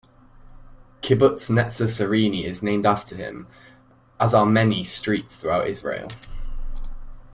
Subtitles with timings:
[1.03, 3.45] Kibbutz Netzer Sereni is named after him,
[4.19, 6.07] as are many streets throughout Israel.